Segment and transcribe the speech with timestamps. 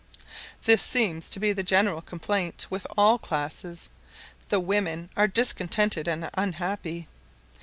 [0.63, 3.89] This seems to be the general complaint with all classes;
[4.49, 7.07] the women are discontented and unhappy.